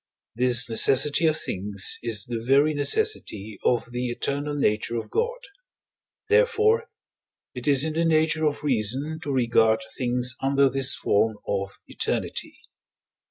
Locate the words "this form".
10.71-11.35